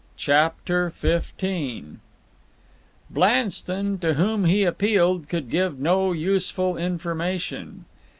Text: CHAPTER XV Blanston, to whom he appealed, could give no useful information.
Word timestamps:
CHAPTER 0.17 0.91
XV 0.97 1.31
Blanston, 3.11 3.99
to 3.99 4.15
whom 4.15 4.45
he 4.45 4.63
appealed, 4.63 5.29
could 5.29 5.47
give 5.51 5.77
no 5.77 6.11
useful 6.11 6.75
information. 6.75 7.85